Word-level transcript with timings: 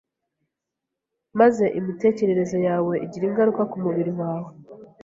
maze 1.39 1.65
imitekerereze 1.79 2.57
yawe 2.67 2.93
igira 3.05 3.25
ingaruka 3.29 3.61
ku 3.71 3.77
mubiri 3.83 4.11
wawe. 4.19 4.51